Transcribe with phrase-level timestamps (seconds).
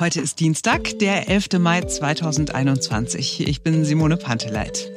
[0.00, 1.58] Heute ist Dienstag, der 11.
[1.58, 3.48] Mai 2021.
[3.48, 4.92] Ich bin Simone Panteleit.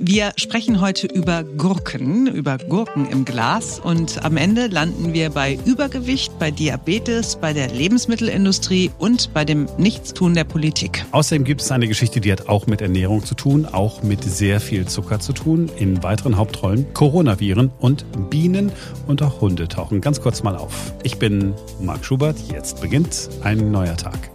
[0.00, 5.58] Wir sprechen heute über Gurken, über Gurken im Glas und am Ende landen wir bei
[5.64, 11.04] Übergewicht, bei Diabetes, bei der Lebensmittelindustrie und bei dem Nichtstun der Politik.
[11.10, 14.60] Außerdem gibt es eine Geschichte, die hat auch mit Ernährung zu tun, auch mit sehr
[14.60, 15.68] viel Zucker zu tun.
[15.76, 18.70] In weiteren Hauptrollen Coronaviren und Bienen
[19.08, 20.92] und auch Hunde tauchen ganz kurz mal auf.
[21.02, 24.30] Ich bin Marc Schubert, jetzt beginnt ein neuer Tag.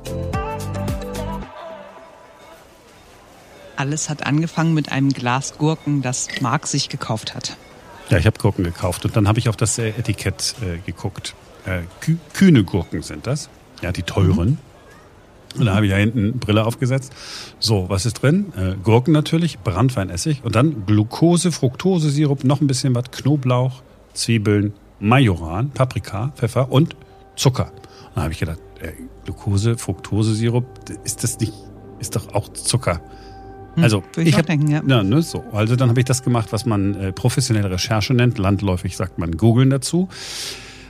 [3.84, 7.58] Alles hat angefangen mit einem Glas Gurken, das Marc sich gekauft hat.
[8.08, 11.36] Ja, ich habe Gurken gekauft und dann habe ich auf das äh, Etikett äh, geguckt.
[11.66, 13.50] Äh, Kü kühne Gurken sind das,
[13.82, 14.52] ja, die teuren.
[15.54, 15.60] Mhm.
[15.60, 17.12] Und da habe ich da hinten Brille aufgesetzt.
[17.60, 18.54] So, was ist drin?
[18.56, 24.72] Äh, Gurken natürlich, Brandweinessig und dann Glucose, Fructose-Sirup, noch ein bisschen was, Knoblauch, Zwiebeln,
[25.02, 26.96] Majoran, Paprika, Pfeffer und
[27.36, 27.74] Zucker.
[27.74, 28.94] Und da habe ich gedacht, äh,
[29.26, 30.64] Glucose, Fructose-Sirup,
[31.04, 31.52] ist das nicht,
[32.00, 33.02] ist doch auch Zucker.
[33.76, 34.82] Hm, also Würde ich, ich denken, ja.
[34.86, 35.44] ja ne, so.
[35.52, 38.38] Also dann habe ich das gemacht, was man äh, professionelle Recherche nennt.
[38.38, 40.10] Landläufig sagt man Googeln dazu.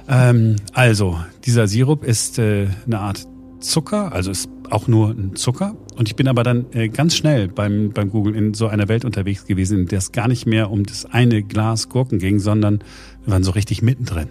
[0.07, 3.27] Ähm, also dieser Sirup ist äh, eine Art
[3.59, 5.75] Zucker, also ist auch nur ein Zucker.
[5.95, 9.05] Und ich bin aber dann äh, ganz schnell beim, beim Googlen in so einer Welt
[9.05, 12.83] unterwegs gewesen, in der es gar nicht mehr um das eine Glas Gurken ging, sondern
[13.23, 14.29] wir waren so richtig mittendrin.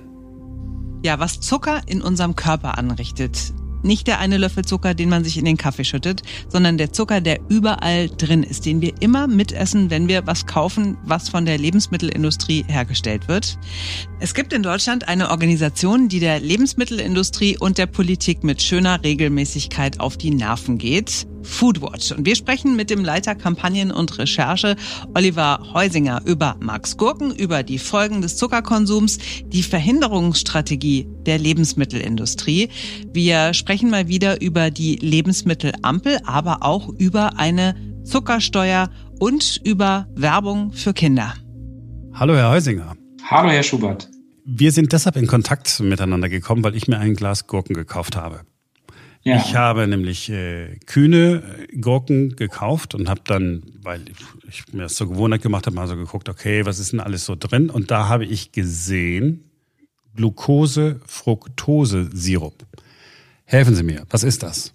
[1.05, 5.39] Ja, was Zucker in unserem Körper anrichtet, nicht der eine Löffel Zucker, den man sich
[5.39, 9.91] in den Kaffee schüttet, sondern der Zucker, der überall drin ist, den wir immer mitessen,
[9.91, 13.59] wenn wir was kaufen, was von der Lebensmittelindustrie hergestellt wird.
[14.21, 20.01] Es gibt in Deutschland eine Organisation, die der Lebensmittelindustrie und der Politik mit schöner Regelmäßigkeit
[20.01, 21.27] auf die Nerven geht.
[21.43, 22.13] Foodwatch.
[22.13, 24.77] Und wir sprechen mit dem Leiter Kampagnen und Recherche
[25.15, 32.69] Oliver Heusinger über Max Gurken, über die Folgen des Zuckerkonsums, die Verhinderungsstrategie der Lebensmittelindustrie.
[33.13, 40.73] Wir sprechen mal wieder über die Lebensmittelampel, aber auch über eine Zuckersteuer und über Werbung
[40.73, 41.35] für Kinder.
[42.15, 42.97] Hallo, Herr Heusinger.
[43.25, 44.09] Hallo, Herr Schubert.
[44.45, 48.41] Wir sind deshalb in Kontakt miteinander gekommen, weil ich mir ein Glas Gurken gekauft habe.
[49.25, 49.37] Ja.
[49.37, 51.45] Ich habe nämlich äh, kühne
[51.81, 54.05] Gurken gekauft und habe dann, weil
[54.49, 57.25] ich mir das zur Gewohnheit gemacht habe, mal so geguckt, okay, was ist denn alles
[57.25, 57.71] so drin?
[57.71, 59.45] Und da habe ich gesehen,
[60.17, 62.67] Glucose-Fructose-Sirup.
[63.45, 64.75] Helfen Sie mir, was ist das?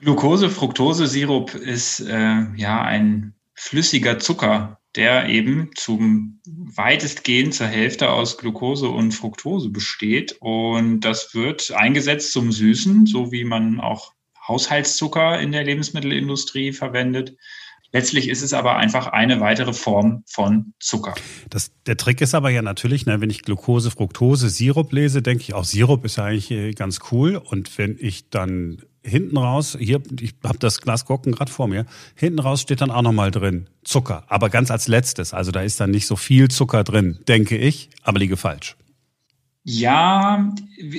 [0.00, 8.88] Glucose-Fructose-Sirup ist äh, ja ein flüssiger Zucker, der eben zum weitestgehend zur Hälfte aus Glucose
[8.88, 10.36] und Fructose besteht.
[10.40, 14.12] Und das wird eingesetzt zum Süßen, so wie man auch
[14.48, 17.36] Haushaltszucker in der Lebensmittelindustrie verwendet.
[17.92, 21.14] Letztlich ist es aber einfach eine weitere Form von Zucker.
[21.48, 25.42] Das, der Trick ist aber ja natürlich, ne, wenn ich Glucose, Fructose, Sirup lese, denke
[25.42, 27.36] ich auch, Sirup ist ja eigentlich äh, ganz cool.
[27.36, 31.86] Und wenn ich dann hinten raus, hier, ich habe das Glas Gurken gerade vor mir,
[32.14, 35.32] hinten raus steht dann auch nochmal drin Zucker, aber ganz als letztes.
[35.32, 38.76] Also da ist dann nicht so viel Zucker drin, denke ich, aber liege falsch.
[39.64, 40.52] Ja,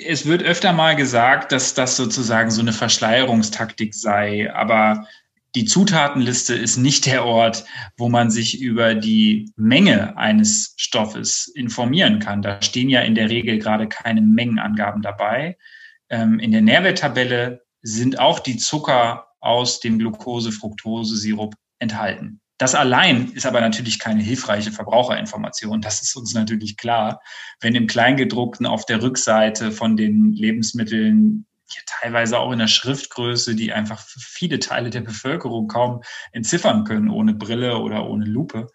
[0.06, 5.06] es wird öfter mal gesagt, dass das sozusagen so eine Verschleierungstaktik sei, aber
[5.56, 7.66] die Zutatenliste ist nicht der Ort,
[7.97, 12.41] wo man sich über die Menge eines Stoffes informieren kann.
[12.41, 15.57] Da stehen ja in der Regel gerade keine Mengenangaben dabei.
[16.09, 22.41] Ähm, in der Nährwerttabelle sind auch die Zucker aus dem Glucose-Fructose-Sirup enthalten.
[22.57, 25.79] Das allein ist aber natürlich keine hilfreiche Verbraucherinformation.
[25.79, 27.21] Das ist uns natürlich klar.
[27.59, 33.53] Wenn im Kleingedruckten auf der Rückseite von den Lebensmitteln ja, teilweise auch in der Schriftgröße,
[33.53, 36.01] die einfach viele Teile der Bevölkerung kaum
[36.31, 38.67] entziffern können, ohne Brille oder ohne Lupe.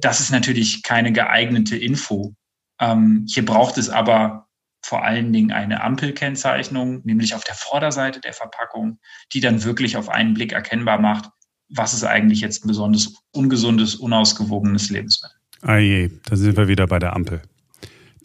[0.00, 2.34] Das ist natürlich keine geeignete Info.
[2.80, 4.48] Ähm, hier braucht es aber
[4.92, 8.98] vor allen Dingen eine Ampelkennzeichnung, nämlich auf der Vorderseite der Verpackung,
[9.32, 11.30] die dann wirklich auf einen Blick erkennbar macht,
[11.70, 15.34] was ist eigentlich jetzt ein besonders ungesundes, unausgewogenes Lebensmittel.
[15.62, 17.40] Ah je, da sind wir wieder bei der Ampel.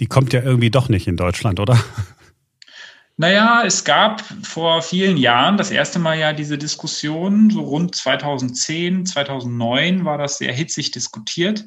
[0.02, 1.82] Die kommt ja irgendwie doch nicht in Deutschland, oder?
[3.16, 9.06] Naja, es gab vor vielen Jahren das erste Mal ja diese Diskussion, so rund 2010,
[9.06, 11.64] 2009 war das sehr hitzig diskutiert.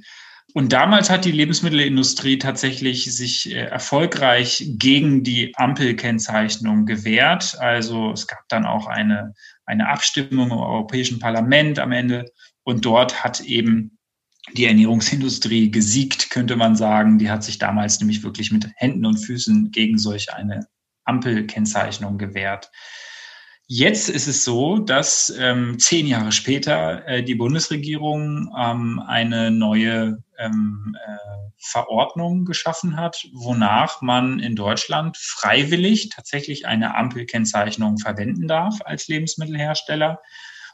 [0.55, 7.57] Und damals hat die Lebensmittelindustrie tatsächlich sich äh, erfolgreich gegen die Ampelkennzeichnung gewehrt.
[7.59, 12.33] Also es gab dann auch eine, eine Abstimmung im Europäischen Parlament am Ende.
[12.65, 13.99] Und dort hat eben
[14.55, 17.19] die Ernährungsindustrie gesiegt, könnte man sagen.
[17.19, 20.67] Die hat sich damals nämlich wirklich mit Händen und Füßen gegen solch eine
[21.05, 22.71] Ampelkennzeichnung gewährt.
[23.73, 30.25] Jetzt ist es so, dass ähm, zehn Jahre später äh, die Bundesregierung ähm, eine neue
[30.39, 31.17] ähm, äh,
[31.57, 40.21] Verordnung geschaffen hat, wonach man in Deutschland freiwillig tatsächlich eine Ampelkennzeichnung verwenden darf als Lebensmittelhersteller.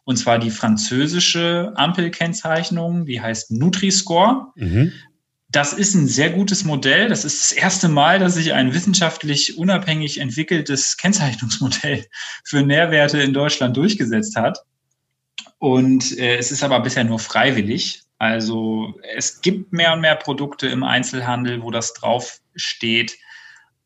[0.05, 4.53] Und zwar die französische Ampelkennzeichnung, die heißt Nutri-Score.
[4.55, 4.93] Mhm.
[5.49, 7.09] Das ist ein sehr gutes Modell.
[7.09, 12.05] Das ist das erste Mal, dass sich ein wissenschaftlich unabhängig entwickeltes Kennzeichnungsmodell
[12.45, 14.59] für Nährwerte in Deutschland durchgesetzt hat.
[15.59, 18.03] Und äh, es ist aber bisher nur freiwillig.
[18.19, 23.17] Also es gibt mehr und mehr Produkte im Einzelhandel, wo das drauf steht.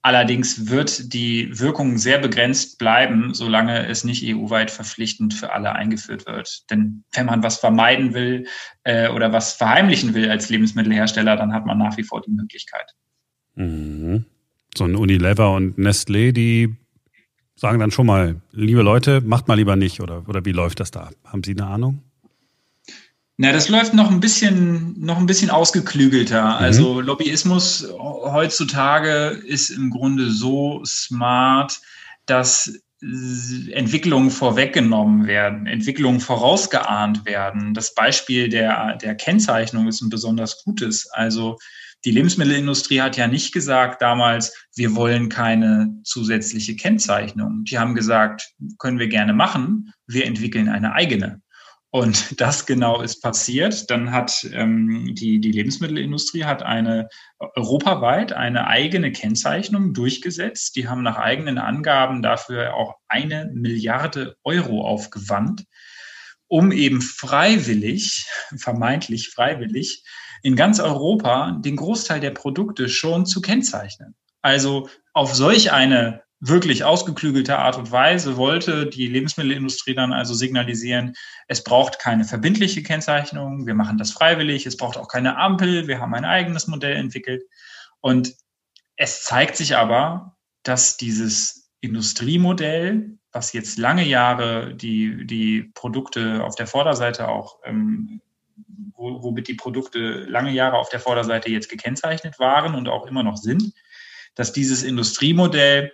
[0.02, 6.26] Allerdings wird die Wirkung sehr begrenzt bleiben, solange es nicht EU-weit verpflichtend für alle eingeführt
[6.26, 6.70] wird.
[6.70, 8.46] Denn wenn man was vermeiden will
[8.84, 12.94] äh, oder was verheimlichen will als Lebensmittelhersteller, dann hat man nach wie vor die Möglichkeit.
[13.56, 14.24] Mhm.
[14.74, 16.76] So ein Unilever und Nestlé, die
[17.54, 20.00] sagen dann schon mal, liebe Leute, macht mal lieber nicht.
[20.00, 21.10] Oder, oder wie läuft das da?
[21.24, 22.02] Haben Sie eine Ahnung?
[23.42, 26.44] Na, das läuft noch ein bisschen, noch ein bisschen ausgeklügelter.
[26.44, 26.56] Mhm.
[26.56, 31.80] Also Lobbyismus heutzutage ist im Grunde so smart,
[32.26, 32.70] dass
[33.00, 37.72] Entwicklungen vorweggenommen werden, Entwicklungen vorausgeahnt werden.
[37.72, 41.10] Das Beispiel der, der Kennzeichnung ist ein besonders gutes.
[41.10, 41.56] Also
[42.04, 47.64] die Lebensmittelindustrie hat ja nicht gesagt damals, wir wollen keine zusätzliche Kennzeichnung.
[47.64, 51.40] Die haben gesagt, können wir gerne machen, wir entwickeln eine eigene.
[51.90, 53.90] Und das genau ist passiert.
[53.90, 57.08] Dann hat ähm, die, die Lebensmittelindustrie hat eine
[57.38, 60.76] europaweit eine eigene Kennzeichnung durchgesetzt.
[60.76, 65.64] Die haben nach eigenen Angaben dafür auch eine Milliarde Euro aufgewandt,
[66.46, 68.26] um eben freiwillig,
[68.56, 70.04] vermeintlich freiwillig,
[70.42, 74.14] in ganz Europa den Großteil der Produkte schon zu kennzeichnen.
[74.42, 81.14] Also auf solch eine wirklich ausgeklügelte Art und Weise wollte die Lebensmittelindustrie dann also signalisieren,
[81.48, 86.00] es braucht keine verbindliche Kennzeichnung, wir machen das freiwillig, es braucht auch keine Ampel, wir
[86.00, 87.44] haben ein eigenes Modell entwickelt.
[88.00, 88.34] Und
[88.96, 96.54] es zeigt sich aber, dass dieses Industriemodell, was jetzt lange Jahre die, die Produkte auf
[96.54, 98.22] der Vorderseite auch, ähm,
[98.96, 103.36] womit die Produkte lange Jahre auf der Vorderseite jetzt gekennzeichnet waren und auch immer noch
[103.36, 103.72] sind,
[104.34, 105.92] dass dieses Industriemodell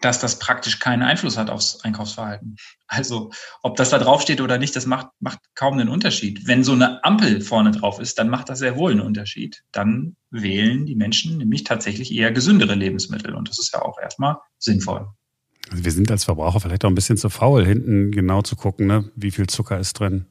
[0.00, 2.56] dass das praktisch keinen Einfluss hat aufs Einkaufsverhalten.
[2.86, 3.30] Also
[3.62, 6.46] ob das da draufsteht oder nicht, das macht, macht kaum einen Unterschied.
[6.46, 9.62] Wenn so eine Ampel vorne drauf ist, dann macht das sehr wohl einen Unterschied.
[9.72, 14.36] Dann wählen die Menschen nämlich tatsächlich eher gesündere Lebensmittel und das ist ja auch erstmal
[14.58, 15.08] sinnvoll.
[15.70, 18.86] Also wir sind als Verbraucher vielleicht auch ein bisschen zu faul, hinten genau zu gucken,
[18.86, 19.10] ne?
[19.14, 20.26] wie viel Zucker ist drin.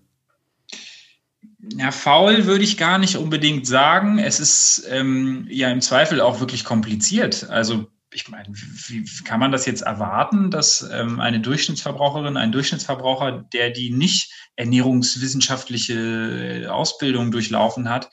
[1.77, 4.17] Ja, faul würde ich gar nicht unbedingt sagen.
[4.17, 7.49] Es ist ähm, ja im Zweifel auch wirklich kompliziert.
[7.49, 13.45] Also ich meine, wie, kann man das jetzt erwarten, dass ähm, eine Durchschnittsverbraucherin, ein Durchschnittsverbraucher,
[13.53, 18.09] der die nicht ernährungswissenschaftliche Ausbildung durchlaufen hat,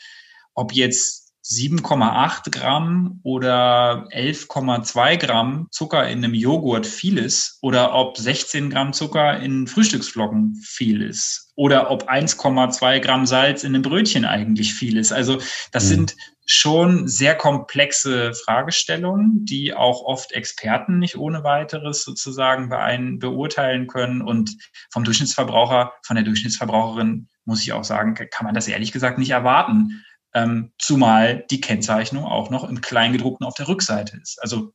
[0.54, 8.16] ob jetzt 7,8 Gramm oder 11,2 Gramm Zucker in einem Joghurt viel ist oder ob
[8.16, 14.24] 16 Gramm Zucker in Frühstücksflocken viel ist oder ob 1,2 Gramm Salz in einem Brötchen
[14.24, 15.12] eigentlich viel ist.
[15.12, 15.38] Also
[15.70, 15.88] das mhm.
[15.88, 16.16] sind
[16.46, 22.70] schon sehr komplexe Fragestellungen, die auch oft Experten nicht ohne weiteres sozusagen
[23.18, 24.22] beurteilen können.
[24.22, 24.56] Und
[24.92, 29.30] vom Durchschnittsverbraucher, von der Durchschnittsverbraucherin muss ich auch sagen, kann man das ehrlich gesagt nicht
[29.30, 30.04] erwarten
[30.36, 34.40] ähm, zumal die Kennzeichnung auch noch im Kleingedruckten auf der Rückseite ist.
[34.42, 34.74] Also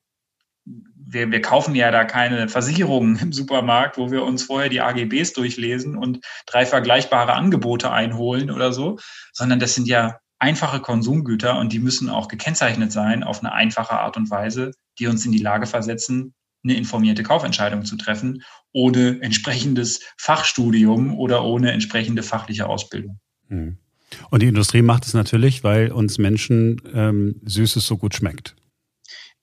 [0.65, 5.33] wir, wir kaufen ja da keine Versicherungen im Supermarkt, wo wir uns vorher die AGBs
[5.33, 8.97] durchlesen und drei vergleichbare Angebote einholen oder so,
[9.33, 13.99] sondern das sind ja einfache Konsumgüter und die müssen auch gekennzeichnet sein auf eine einfache
[13.99, 16.33] Art und Weise, die uns in die Lage versetzen,
[16.63, 23.19] eine informierte Kaufentscheidung zu treffen, ohne entsprechendes Fachstudium oder ohne entsprechende fachliche Ausbildung.
[23.49, 23.77] Hm.
[24.29, 28.55] Und die Industrie macht es natürlich, weil uns Menschen ähm, Süßes so gut schmeckt.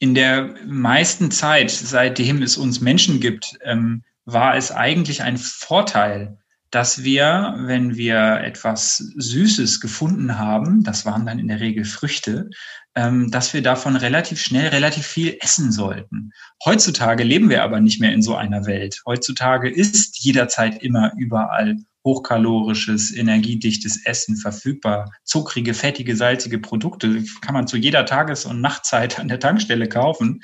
[0.00, 6.38] In der meisten Zeit, seitdem es uns Menschen gibt, ähm, war es eigentlich ein Vorteil,
[6.70, 12.50] dass wir, wenn wir etwas Süßes gefunden haben, das waren dann in der Regel Früchte,
[12.94, 16.32] ähm, dass wir davon relativ schnell relativ viel essen sollten.
[16.64, 19.00] Heutzutage leben wir aber nicht mehr in so einer Welt.
[19.06, 25.12] Heutzutage ist jederzeit immer überall hochkalorisches, energiedichtes Essen verfügbar.
[25.24, 30.42] Zuckrige, fettige, salzige Produkte kann man zu jeder Tages- und Nachtzeit an der Tankstelle kaufen.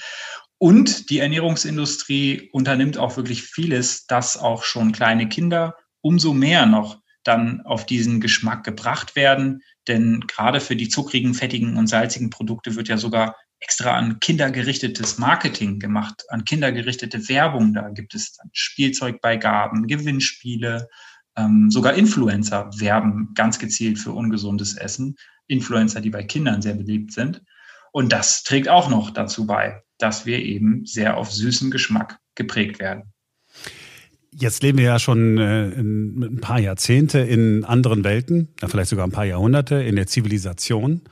[0.58, 7.00] Und die Ernährungsindustrie unternimmt auch wirklich vieles, dass auch schon kleine Kinder umso mehr noch
[7.24, 9.62] dann auf diesen Geschmack gebracht werden.
[9.88, 15.16] Denn gerade für die zuckrigen, fettigen und salzigen Produkte wird ja sogar extra an kindergerichtetes
[15.16, 17.72] Marketing gemacht, an kindergerichtete Werbung.
[17.72, 20.88] Da gibt es dann Spielzeugbeigaben, Gewinnspiele,
[21.36, 25.16] ähm, sogar Influencer werben ganz gezielt für ungesundes Essen.
[25.46, 27.42] Influencer, die bei Kindern sehr beliebt sind.
[27.92, 32.78] Und das trägt auch noch dazu bei, dass wir eben sehr auf süßen Geschmack geprägt
[32.78, 33.13] werden.
[34.36, 39.12] Jetzt leben wir ja schon äh, ein paar Jahrzehnte in anderen Welten, vielleicht sogar ein
[39.12, 41.02] paar Jahrhunderte in der Zivilisation.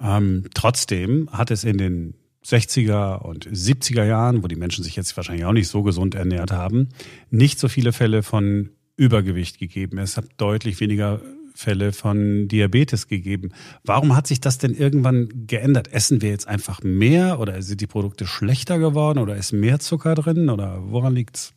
[0.00, 5.14] Ähm, trotzdem hat es in den 60er und 70er Jahren, wo die Menschen sich jetzt
[5.16, 6.88] wahrscheinlich auch nicht so gesund ernährt haben,
[7.30, 9.98] nicht so viele Fälle von Übergewicht gegeben.
[9.98, 11.20] Es hat deutlich weniger
[11.54, 13.50] Fälle von Diabetes gegeben.
[13.84, 15.92] Warum hat sich das denn irgendwann geändert?
[15.92, 20.14] Essen wir jetzt einfach mehr oder sind die Produkte schlechter geworden oder ist mehr Zucker
[20.14, 21.52] drin oder woran liegt's?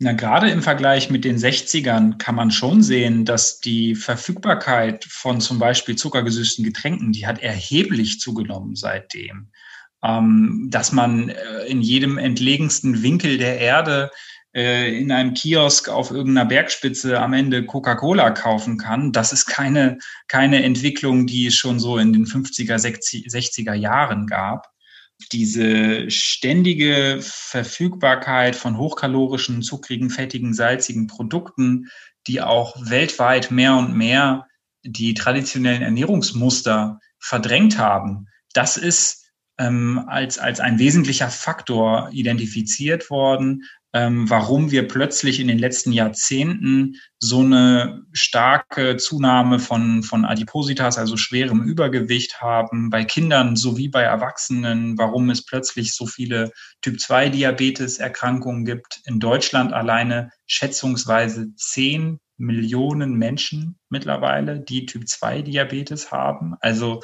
[0.00, 5.40] Na, gerade im Vergleich mit den 60ern kann man schon sehen, dass die Verfügbarkeit von
[5.40, 9.48] zum Beispiel zuckergesüßten Getränken, die hat erheblich zugenommen seitdem.
[10.04, 14.12] Ähm, dass man äh, in jedem entlegensten Winkel der Erde
[14.54, 19.98] äh, in einem Kiosk auf irgendeiner Bergspitze am Ende Coca-Cola kaufen kann, das ist keine,
[20.28, 24.68] keine Entwicklung, die es schon so in den 50er, 60er Jahren gab
[25.32, 31.88] diese ständige Verfügbarkeit von hochkalorischen, zuckrigen, fettigen, salzigen Produkten,
[32.26, 34.46] die auch weltweit mehr und mehr
[34.82, 43.64] die traditionellen Ernährungsmuster verdrängt haben, das ist ähm, als, als ein wesentlicher Faktor identifiziert worden,
[43.94, 50.98] ähm, warum wir plötzlich in den letzten Jahrzehnten so eine starke Zunahme von, von Adipositas,
[50.98, 56.52] also schwerem Übergewicht haben, bei Kindern sowie bei Erwachsenen, warum es plötzlich so viele
[56.82, 59.00] Typ-2-Diabetes-Erkrankungen gibt.
[59.06, 66.54] In Deutschland alleine schätzungsweise 10 Millionen Menschen mittlerweile, die Typ-2-Diabetes haben.
[66.60, 67.00] Also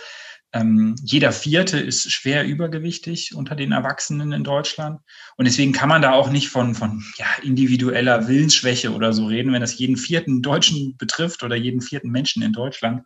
[0.54, 5.00] ähm, jeder Vierte ist schwer übergewichtig unter den Erwachsenen in Deutschland.
[5.37, 9.52] Und deswegen kann man da auch nicht von, von ja, individueller Willensschwäche oder so reden.
[9.52, 13.02] Wenn das jeden vierten Deutschen betrifft oder jeden vierten Menschen in Deutschland,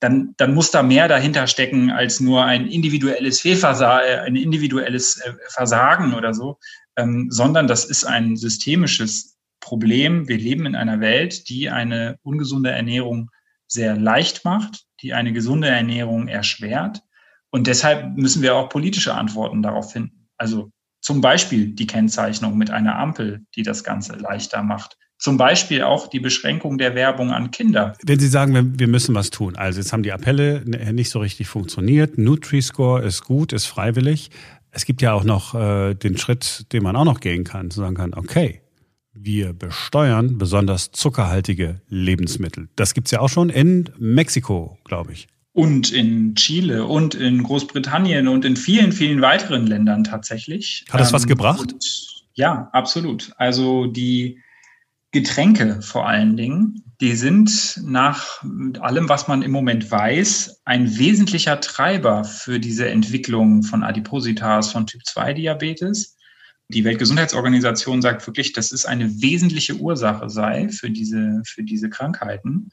[0.00, 5.18] dann, dann muss da mehr dahinter stecken als nur ein individuelles Fehlversagen, äh, ein individuelles
[5.18, 6.58] äh, Versagen oder so,
[6.96, 10.26] ähm, sondern das ist ein systemisches Problem.
[10.26, 13.30] Wir leben in einer Welt, die eine ungesunde Ernährung
[13.68, 17.02] sehr leicht macht, die eine gesunde Ernährung erschwert.
[17.50, 20.28] Und deshalb müssen wir auch politische Antworten darauf finden.
[20.36, 24.96] Also zum Beispiel die Kennzeichnung mit einer Ampel, die das Ganze leichter macht.
[25.18, 27.94] Zum Beispiel auch die Beschränkung der Werbung an Kinder.
[28.04, 29.56] Wenn Sie sagen, wir müssen was tun.
[29.56, 30.62] Also jetzt haben die Appelle
[30.92, 32.18] nicht so richtig funktioniert.
[32.18, 34.30] Nutri-Score ist gut, ist freiwillig.
[34.70, 37.80] Es gibt ja auch noch äh, den Schritt, den man auch noch gehen kann, zu
[37.80, 38.60] sagen kann, okay,
[39.24, 42.68] wir besteuern besonders zuckerhaltige Lebensmittel.
[42.76, 45.28] Das gibt es ja auch schon in Mexiko, glaube ich.
[45.52, 50.84] Und in Chile und in Großbritannien und in vielen, vielen weiteren Ländern tatsächlich.
[50.90, 51.72] Hat das ähm, was gebracht?
[51.72, 51.84] Und,
[52.34, 53.32] ja, absolut.
[53.36, 54.40] Also die
[55.10, 58.42] Getränke vor allen Dingen, die sind nach
[58.80, 64.86] allem, was man im Moment weiß, ein wesentlicher Treiber für diese Entwicklung von Adipositas, von
[64.86, 66.17] Typ-2-Diabetes.
[66.68, 72.70] Die Weltgesundheitsorganisation sagt wirklich, dass es eine wesentliche Ursache sei für diese, für diese Krankheiten.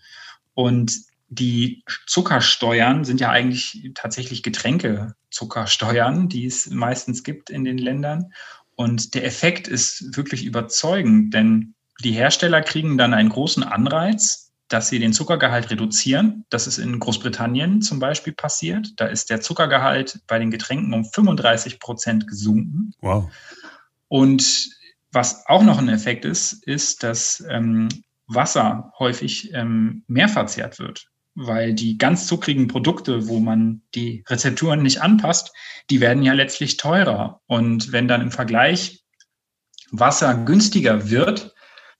[0.53, 0.93] Und
[1.29, 8.31] die Zuckersteuern sind ja eigentlich tatsächlich Getränkezuckersteuern, die es meistens gibt in den Ländern.
[8.75, 11.73] Und der Effekt ist wirklich überzeugend, denn
[12.03, 16.45] die Hersteller kriegen dann einen großen Anreiz, dass sie den Zuckergehalt reduzieren.
[16.49, 18.93] Das ist in Großbritannien zum Beispiel passiert.
[18.97, 22.93] Da ist der Zuckergehalt bei den Getränken um 35 Prozent gesunken.
[22.99, 23.29] Wow.
[24.07, 24.69] Und
[25.11, 27.87] was auch noch ein Effekt ist, ist, dass ähm,
[28.27, 34.81] Wasser häufig ähm, mehr verzehrt wird, weil die ganz zuckrigen Produkte, wo man die Rezepturen
[34.81, 35.53] nicht anpasst,
[35.89, 37.41] die werden ja letztlich teurer.
[37.47, 39.03] Und wenn dann im Vergleich
[39.91, 41.53] Wasser günstiger wird,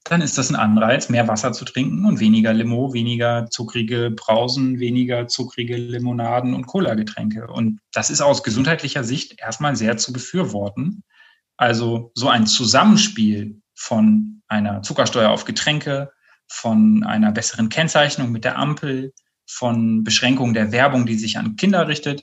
[0.04, 4.78] dann ist das ein Anreiz, mehr Wasser zu trinken und weniger Limo, weniger zuckrige Brausen,
[4.78, 7.48] weniger zuckrige Limonaden und Cola-Getränke.
[7.48, 11.02] Und das ist aus gesundheitlicher Sicht erstmal sehr zu befürworten.
[11.56, 16.10] Also so ein Zusammenspiel von einer Zuckersteuer auf Getränke,
[16.48, 19.12] von einer besseren Kennzeichnung mit der Ampel,
[19.48, 22.22] von Beschränkung der Werbung, die sich an Kinder richtet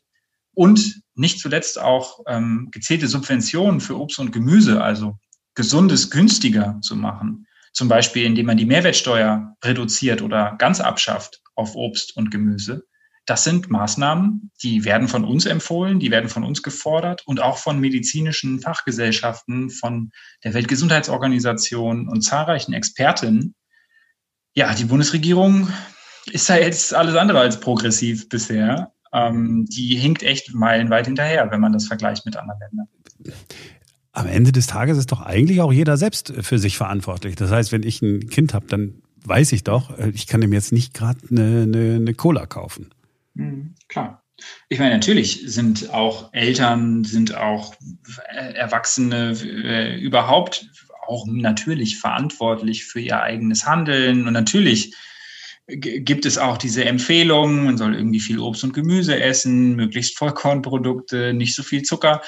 [0.54, 5.18] und nicht zuletzt auch ähm, gezielte Subventionen für Obst und Gemüse, also
[5.56, 7.48] gesundes günstiger zu machen.
[7.74, 12.84] Zum Beispiel, indem man die Mehrwertsteuer reduziert oder ganz abschafft auf Obst und Gemüse.
[13.26, 17.58] Das sind Maßnahmen, die werden von uns empfohlen, die werden von uns gefordert und auch
[17.58, 20.12] von medizinischen Fachgesellschaften, von
[20.44, 23.56] der Weltgesundheitsorganisation und zahlreichen Expertinnen.
[24.56, 25.70] Ja, die Bundesregierung
[26.32, 28.92] ist da jetzt alles andere als progressiv bisher.
[29.14, 32.88] ähm, die hinkt echt meilenweit hinterher, wenn man das vergleicht mit anderen Ländern.
[34.12, 37.36] Am Ende des Tages ist doch eigentlich auch jeder selbst für sich verantwortlich.
[37.36, 40.52] Das heißt, wenn ich ein Kind habe, dann weiß ich doch, äh, ich kann dem
[40.52, 42.90] jetzt nicht gerade eine, eine, eine Cola kaufen.
[43.34, 44.24] Mhm, klar.
[44.68, 47.76] Ich meine, natürlich sind auch Eltern, sind auch
[48.30, 50.68] äh, Erwachsene äh, überhaupt
[51.08, 54.28] auch natürlich verantwortlich für ihr eigenes Handeln.
[54.28, 54.96] Und natürlich
[55.68, 61.34] gibt es auch diese Empfehlungen, man soll irgendwie viel Obst und Gemüse essen, möglichst Vollkornprodukte,
[61.34, 62.22] nicht so viel Zucker.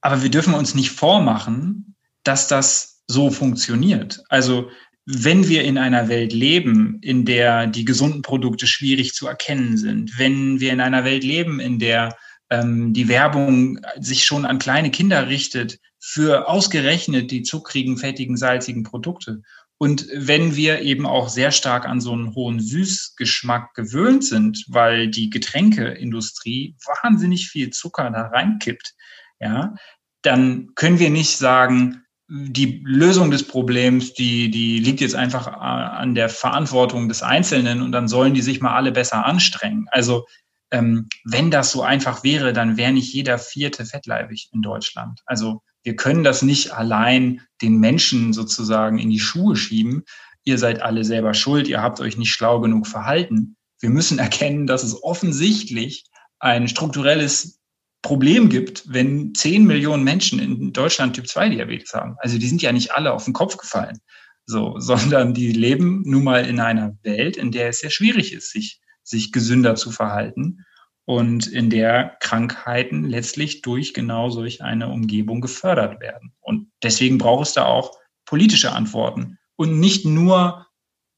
[0.00, 1.94] Aber wir dürfen uns nicht vormachen,
[2.24, 4.22] dass das so funktioniert.
[4.28, 4.70] Also
[5.04, 10.18] wenn wir in einer Welt leben, in der die gesunden Produkte schwierig zu erkennen sind,
[10.18, 12.16] wenn wir in einer Welt leben, in der
[12.50, 18.82] ähm, die Werbung sich schon an kleine Kinder richtet für ausgerechnet die zuckrigen, fettigen, salzigen
[18.82, 19.42] Produkte.
[19.78, 25.08] Und wenn wir eben auch sehr stark an so einen hohen Süßgeschmack gewöhnt sind, weil
[25.08, 28.94] die Getränkeindustrie wahnsinnig viel Zucker da reinkippt,
[29.40, 29.74] ja,
[30.22, 32.01] dann können wir nicht sagen,
[32.34, 37.92] die Lösung des Problems, die, die liegt jetzt einfach an der Verantwortung des Einzelnen und
[37.92, 39.86] dann sollen die sich mal alle besser anstrengen.
[39.90, 40.24] Also
[40.70, 45.20] ähm, wenn das so einfach wäre, dann wäre nicht jeder vierte fettleibig in Deutschland.
[45.26, 50.04] Also wir können das nicht allein den Menschen sozusagen in die Schuhe schieben.
[50.44, 53.56] Ihr seid alle selber schuld, ihr habt euch nicht schlau genug verhalten.
[53.78, 56.04] Wir müssen erkennen, dass es offensichtlich
[56.38, 57.60] ein strukturelles
[58.02, 62.16] Problem gibt, wenn 10 Millionen Menschen in Deutschland Typ-2-Diabetes haben.
[62.18, 63.98] Also die sind ja nicht alle auf den Kopf gefallen,
[64.44, 68.50] so, sondern die leben nun mal in einer Welt, in der es sehr schwierig ist,
[68.50, 70.64] sich sich gesünder zu verhalten
[71.04, 76.32] und in der Krankheiten letztlich durch genau solch eine Umgebung gefördert werden.
[76.40, 80.66] Und deswegen braucht es da auch politische Antworten und nicht nur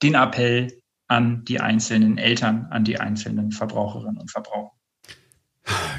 [0.03, 4.73] den Appell an die einzelnen Eltern, an die einzelnen Verbraucherinnen und Verbraucher.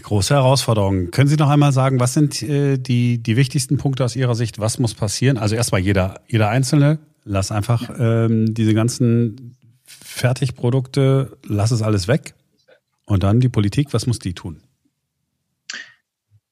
[0.04, 1.10] Große Herausforderung.
[1.12, 4.60] Können Sie noch einmal sagen, was sind äh, die, die wichtigsten Punkte aus Ihrer Sicht?
[4.60, 5.38] Was muss passieren?
[5.38, 12.36] Also erstmal jeder, jeder Einzelne, lass einfach ähm, diese ganzen Fertigprodukte, lass es alles weg.
[13.06, 14.62] Und dann die Politik, was muss die tun?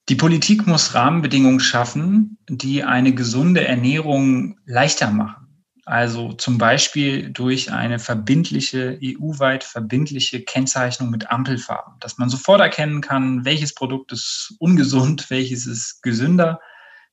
[0.09, 5.42] Die Politik muss Rahmenbedingungen schaffen, die eine gesunde Ernährung leichter machen.
[5.85, 13.01] Also zum Beispiel durch eine verbindliche, EU-weit verbindliche Kennzeichnung mit Ampelfarben, dass man sofort erkennen
[13.01, 16.59] kann, welches Produkt ist ungesund, welches ist gesünder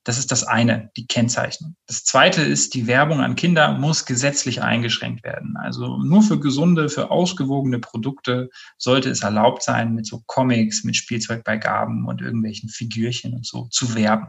[0.05, 1.77] das ist das eine, die Kennzeichnung.
[1.87, 5.57] Das zweite ist, die Werbung an Kinder muss gesetzlich eingeschränkt werden.
[5.59, 10.97] Also nur für gesunde, für ausgewogene Produkte sollte es erlaubt sein, mit so Comics, mit
[10.97, 14.29] Spielzeugbeigaben und irgendwelchen Figürchen und so zu werben.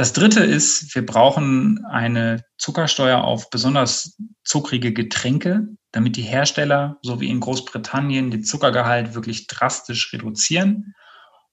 [0.00, 7.20] Das dritte ist, wir brauchen eine Zuckersteuer auf besonders zuckrige Getränke, damit die Hersteller, so
[7.20, 10.94] wie in Großbritannien, den Zuckergehalt wirklich drastisch reduzieren.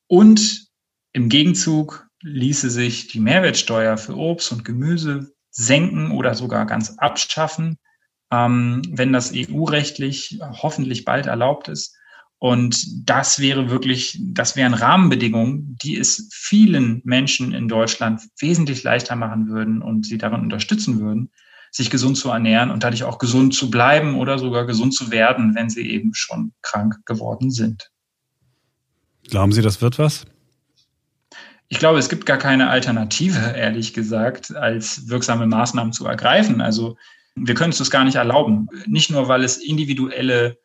[0.08, 0.70] Und
[1.12, 7.78] im Gegenzug ließe sich die Mehrwertsteuer für Obst und Gemüse senken oder sogar ganz abschaffen,
[8.32, 11.97] ähm, wenn das EU-rechtlich hoffentlich bald erlaubt ist.
[12.40, 19.16] Und das wäre wirklich, das wären Rahmenbedingungen, die es vielen Menschen in Deutschland wesentlich leichter
[19.16, 21.32] machen würden und sie darin unterstützen würden,
[21.72, 25.56] sich gesund zu ernähren und dadurch auch gesund zu bleiben oder sogar gesund zu werden,
[25.56, 27.90] wenn sie eben schon krank geworden sind.
[29.30, 30.26] Glauben Sie, das wird was?
[31.70, 36.62] Ich glaube, es gibt gar keine Alternative, ehrlich gesagt, als wirksame Maßnahmen zu ergreifen.
[36.62, 36.98] Also
[37.36, 38.70] wir können es das gar nicht erlauben.
[38.86, 40.58] Nicht nur, weil es individuelle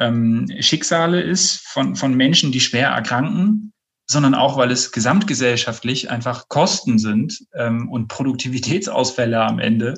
[0.00, 3.72] ähm, Schicksale ist von, von Menschen, die schwer erkranken,
[4.06, 9.94] sondern auch, weil es gesamtgesellschaftlich einfach Kosten sind ähm, und Produktivitätsausfälle am Ende,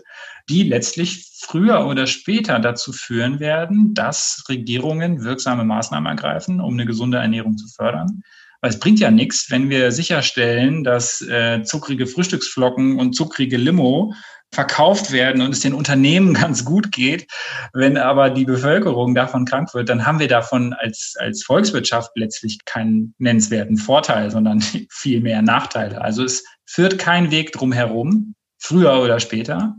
[0.50, 6.84] die letztlich früher oder später dazu führen werden, dass Regierungen wirksame Maßnahmen ergreifen, um eine
[6.84, 8.22] gesunde Ernährung zu fördern.
[8.60, 14.12] Weil es bringt ja nichts, wenn wir sicherstellen, dass äh, zuckrige Frühstücksflocken und zuckrige Limo
[14.52, 17.26] verkauft werden und es den Unternehmen ganz gut geht.
[17.72, 22.64] Wenn aber die Bevölkerung davon krank wird, dann haben wir davon als, als Volkswirtschaft letztlich
[22.64, 24.60] keinen nennenswerten Vorteil, sondern
[24.90, 26.00] viel mehr Nachteile.
[26.00, 29.74] Also es führt kein Weg drum herum, früher oder später.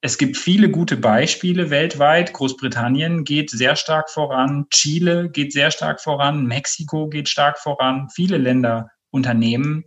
[0.00, 2.32] Es gibt viele gute Beispiele weltweit.
[2.32, 8.08] Großbritannien geht sehr stark voran, Chile geht sehr stark voran, Mexiko geht stark voran.
[8.14, 9.84] Viele Länder unternehmen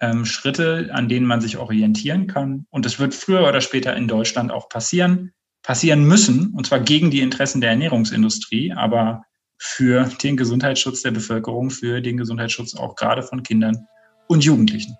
[0.00, 2.66] ähm, Schritte, an denen man sich orientieren kann.
[2.70, 5.32] Und es wird früher oder später in Deutschland auch passieren,
[5.62, 9.24] passieren müssen, und zwar gegen die Interessen der Ernährungsindustrie, aber
[9.58, 13.86] für den Gesundheitsschutz der Bevölkerung, für den Gesundheitsschutz auch gerade von Kindern
[14.28, 14.96] und Jugendlichen.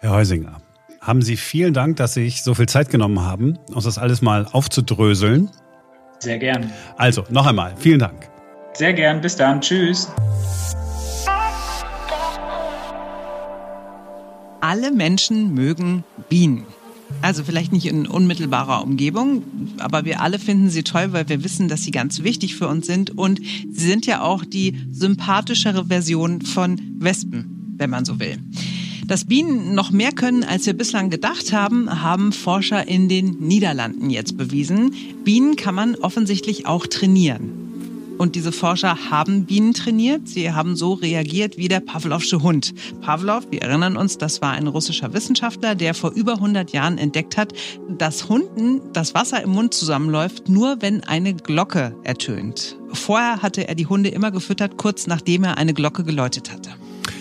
[0.00, 0.60] Herr Heusinger,
[1.00, 4.22] haben Sie vielen Dank, dass Sie sich so viel Zeit genommen haben, uns das alles
[4.22, 5.50] mal aufzudröseln.
[6.18, 6.72] Sehr gern.
[6.96, 8.28] Also, noch einmal, vielen Dank.
[8.72, 9.20] Sehr gern.
[9.20, 9.60] Bis dann.
[9.60, 10.10] Tschüss.
[14.64, 16.64] Alle Menschen mögen Bienen.
[17.20, 19.42] Also vielleicht nicht in unmittelbarer Umgebung,
[19.76, 22.86] aber wir alle finden sie toll, weil wir wissen, dass sie ganz wichtig für uns
[22.86, 23.10] sind.
[23.10, 28.38] Und sie sind ja auch die sympathischere Version von Wespen, wenn man so will.
[29.06, 34.08] Dass Bienen noch mehr können, als wir bislang gedacht haben, haben Forscher in den Niederlanden
[34.08, 34.94] jetzt bewiesen.
[35.24, 37.63] Bienen kann man offensichtlich auch trainieren.
[38.18, 40.28] Und diese Forscher haben Bienen trainiert.
[40.28, 42.72] Sie haben so reagiert wie der Pavlovsche Hund.
[43.00, 47.36] Pavlov, wir erinnern uns, das war ein russischer Wissenschaftler, der vor über 100 Jahren entdeckt
[47.36, 47.52] hat,
[47.88, 52.78] dass Hunden das Wasser im Mund zusammenläuft, nur wenn eine Glocke ertönt.
[52.92, 56.70] Vorher hatte er die Hunde immer gefüttert, kurz nachdem er eine Glocke geläutet hatte.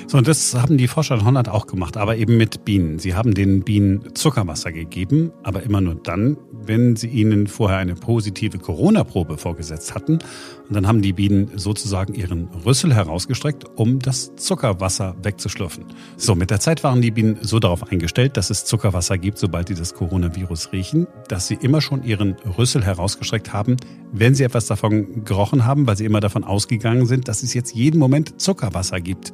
[0.07, 2.99] So, und das haben die Forscher in Holland auch gemacht, aber eben mit Bienen.
[2.99, 7.95] Sie haben den Bienen Zuckerwasser gegeben, aber immer nur dann, wenn sie ihnen vorher eine
[7.95, 10.19] positive Corona-Probe vorgesetzt hatten.
[10.67, 15.85] Und dann haben die Bienen sozusagen ihren Rüssel herausgestreckt, um das Zuckerwasser wegzuschlürfen.
[16.17, 19.69] So, mit der Zeit waren die Bienen so darauf eingestellt, dass es Zuckerwasser gibt, sobald
[19.69, 23.77] die das Coronavirus riechen, dass sie immer schon ihren Rüssel herausgestreckt haben,
[24.11, 27.73] wenn sie etwas davon gerochen haben, weil sie immer davon ausgegangen sind, dass es jetzt
[27.73, 29.33] jeden Moment Zuckerwasser gibt.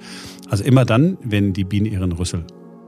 [0.50, 2.45] Also immer dann, wenn die Biene ihren Rüssel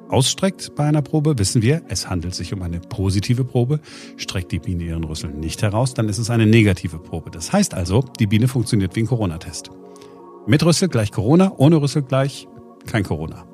[0.10, 3.80] ausstreckt bei einer Probe, wissen wir, es handelt sich um eine positive Probe.
[4.18, 7.32] Streckt die Biene ihren Rüssel nicht heraus, dann ist es eine negative Probe.
[7.32, 9.72] Das heißt also, die Biene funktioniert wie ein Corona-Test.
[10.48, 12.48] Mit Rüssel gleich Corona, ohne Rüssel gleich
[12.86, 13.46] kein Corona.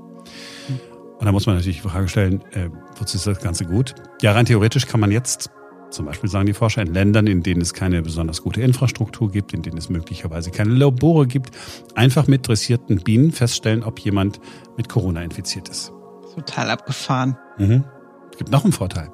[1.19, 3.95] Und da muss man natürlich die Frage stellen, äh, wozu ist das Ganze gut?
[4.21, 5.49] Ja, rein theoretisch kann man jetzt
[5.89, 9.53] zum Beispiel sagen die Forscher, in Ländern, in denen es keine besonders gute Infrastruktur gibt,
[9.53, 11.51] in denen es möglicherweise keine Labore gibt,
[11.95, 14.39] einfach mit dressierten Bienen feststellen, ob jemand
[14.75, 15.93] mit Corona infiziert ist.
[16.35, 17.37] Total abgefahren.
[17.57, 17.83] Mhm.
[18.31, 19.09] Es gibt noch einen Vorteil.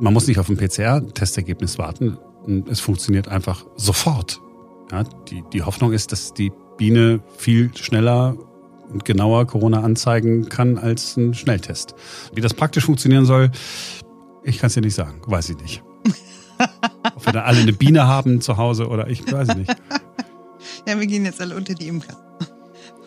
[0.00, 2.18] Man muss nicht auf ein PCR-Testergebnis warten.
[2.68, 4.40] Es funktioniert einfach sofort.
[4.90, 8.36] Ja, die, die Hoffnung ist, dass die Biene viel schneller
[8.88, 11.94] und genauer Corona anzeigen kann als ein Schnelltest.
[12.34, 13.50] Wie das praktisch funktionieren soll,
[14.46, 15.20] ich kann es dir nicht sagen.
[15.26, 15.82] Weiß ich nicht.
[17.14, 19.74] Ob wir dann alle eine Biene haben zu Hause oder ich weiß nicht.
[20.88, 22.16] Ja, wir gehen jetzt alle unter die Imker.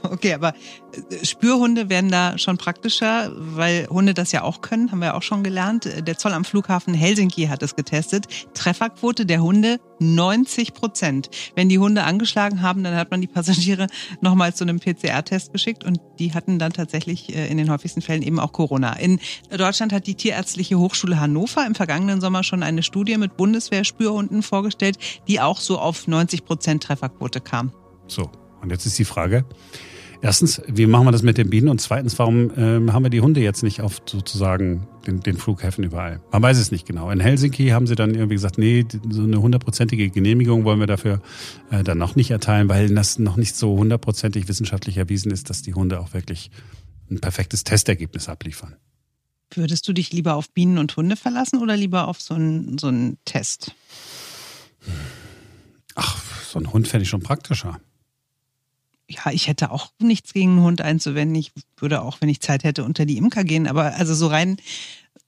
[0.12, 0.54] Okay, aber
[1.12, 5.22] äh, Spürhunde werden da schon praktischer, weil Hunde das ja auch können, haben wir auch
[5.22, 5.90] schon gelernt.
[6.08, 8.26] Der Zoll am Flughafen Helsinki hat es getestet.
[8.54, 11.30] Trefferquote der Hunde 90 Prozent.
[11.56, 13.88] Wenn die Hunde angeschlagen haben, dann hat man die Passagiere
[14.22, 18.22] nochmal zu einem PCR-Test geschickt und die hatten dann tatsächlich äh, in den häufigsten Fällen
[18.22, 18.94] eben auch Corona.
[18.94, 19.20] In
[19.56, 24.98] Deutschland hat die Tierärztliche Hochschule Hannover im vergangenen Sommer schon eine Studie mit Bundeswehr-Spürhunden vorgestellt,
[25.28, 27.74] die auch so auf 90 Prozent Trefferquote kam.
[28.08, 28.32] So,
[28.62, 29.46] und jetzt ist die Frage,
[30.22, 31.70] Erstens, wie machen wir das mit den Bienen?
[31.70, 35.84] Und zweitens, warum ähm, haben wir die Hunde jetzt nicht auf sozusagen den, den Flughäfen
[35.86, 36.20] überall?
[36.32, 37.10] Man weiß es nicht genau.
[37.10, 41.22] In Helsinki haben sie dann irgendwie gesagt, nee, so eine hundertprozentige Genehmigung wollen wir dafür
[41.72, 45.62] äh, dann noch nicht erteilen, weil das noch nicht so hundertprozentig wissenschaftlich erwiesen ist, dass
[45.62, 46.52] die Hunde auch wirklich
[47.10, 48.76] ein perfektes Testergebnis abliefern.
[49.54, 52.88] Würdest du dich lieber auf Bienen und Hunde verlassen oder lieber auf so einen, so
[52.88, 53.74] einen Test?
[55.96, 57.80] Ach, so ein Hund fände ich schon praktischer
[59.10, 61.36] ja, ich hätte auch nichts gegen einen Hund einzuwenden.
[61.36, 63.68] Ich würde auch, wenn ich Zeit hätte, unter die Imker gehen.
[63.68, 64.58] Aber also so rein,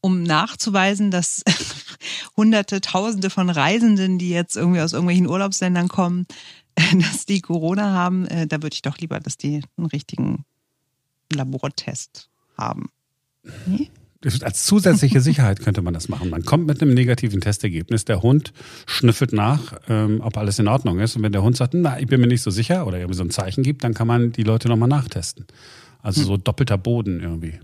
[0.02, 1.44] um nachzuweisen, dass
[2.38, 6.28] Hunderte, Tausende von Reisenden, die jetzt irgendwie aus irgendwelchen Urlaubsländern kommen,
[6.76, 10.46] dass die Corona haben, äh, da würde ich doch lieber, dass die einen richtigen
[11.34, 12.90] Labortest haben.
[13.66, 13.90] Nee?
[14.24, 16.30] Als zusätzliche Sicherheit könnte man das machen.
[16.30, 18.54] Man kommt mit einem negativen Testergebnis, der Hund
[18.86, 21.16] schnüffelt nach, ähm, ob alles in Ordnung ist.
[21.16, 23.24] Und wenn der Hund sagt, na, ich bin mir nicht so sicher oder irgendwie so
[23.24, 25.46] ein Zeichen gibt, dann kann man die Leute nochmal nachtesten.
[26.00, 26.28] Also hm.
[26.28, 27.60] so doppelter Boden irgendwie.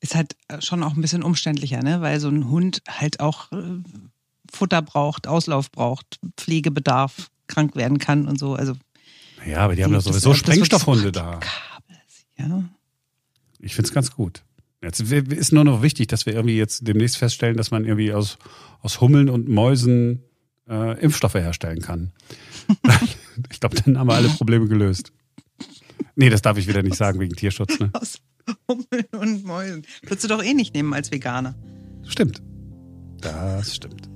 [0.00, 2.00] Ist halt schon auch ein bisschen umständlicher, ne?
[2.00, 3.56] Weil so ein Hund halt auch äh,
[4.52, 8.54] Futter braucht, Auslauf braucht, Pflegebedarf, krank werden kann und so.
[8.54, 8.74] Also
[9.46, 11.40] ja, aber die haben ja sowieso Sprengstoffhunde da.
[12.38, 12.64] Ja.
[13.58, 14.42] Ich finde es ganz gut.
[14.82, 18.38] Jetzt ist nur noch wichtig, dass wir irgendwie jetzt demnächst feststellen, dass man irgendwie aus,
[18.80, 20.24] aus Hummeln und Mäusen
[20.68, 22.12] äh, Impfstoffe herstellen kann.
[23.50, 25.12] ich glaube, dann haben wir alle Probleme gelöst.
[26.16, 27.78] Nee, das darf ich wieder nicht sagen wegen Tierschutz.
[27.78, 27.90] Ne?
[27.92, 28.18] Aus
[28.68, 29.86] Hummeln und Mäusen.
[30.02, 31.54] Würdest du doch eh nicht nehmen als Veganer.
[32.06, 32.42] Stimmt.
[33.20, 34.08] Das stimmt.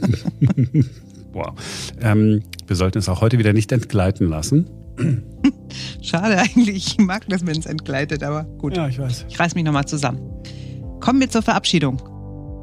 [1.32, 1.52] wow.
[2.00, 4.66] Ähm, wir sollten es auch heute wieder nicht entgleiten lassen.
[6.04, 6.98] Schade eigentlich.
[6.98, 8.76] Ich mag das, wenn es entgleitet, aber gut.
[8.76, 9.24] Ja, ich weiß.
[9.28, 10.20] Ich reiß mich nochmal zusammen.
[11.00, 11.96] Kommen wir zur Verabschiedung.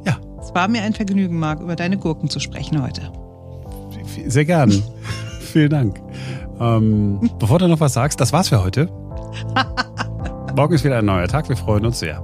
[0.06, 0.20] Ja.
[0.40, 3.12] Es war mir ein Vergnügen, Marc, über deine Gurken zu sprechen heute.
[4.28, 4.72] Sehr gern.
[5.40, 6.00] Vielen Dank.
[6.60, 8.86] Ähm, bevor du noch was sagst, das war's für heute.
[10.56, 11.50] Morgen ist wieder ein neuer Tag.
[11.50, 12.24] Wir freuen uns sehr.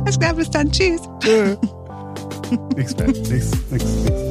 [0.00, 0.72] Alles klar, bis dann.
[0.72, 1.02] Tschüss.
[1.20, 1.56] Tschö.
[2.76, 3.08] nix mehr.
[3.08, 4.25] Nix, nix, nix.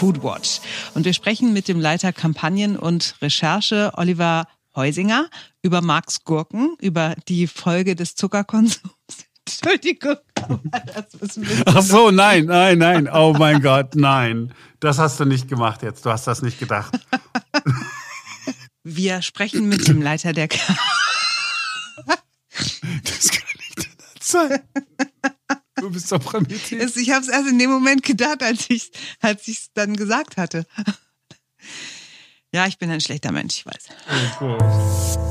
[0.00, 0.60] Foodwatch.
[0.94, 5.28] Und wir sprechen mit dem Leiter Kampagnen und Recherche Oliver Heusinger
[5.60, 8.94] über Marks Gurken, über die Folge des Zuckerkonsums.
[9.46, 10.16] Entschuldigung.
[11.66, 13.10] Ach so, nein, nein, nein.
[13.12, 14.54] Oh mein Gott, nein.
[14.78, 16.06] Das hast du nicht gemacht jetzt.
[16.06, 16.98] Du hast das nicht gedacht.
[18.82, 20.58] Wir sprechen mit dem Leiter der K
[23.04, 23.44] Das kann
[23.76, 24.60] nicht sein.
[25.80, 26.96] Du bist doch Prometheus.
[26.96, 28.90] Ich habe es erst in dem Moment gedacht, als ich
[29.22, 30.66] es dann gesagt hatte.
[32.52, 35.29] Ja, ich bin ein schlechter Mensch, ich weiß.